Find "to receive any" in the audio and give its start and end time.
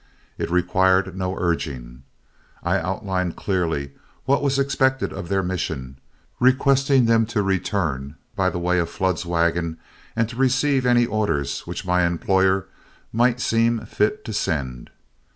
10.29-11.05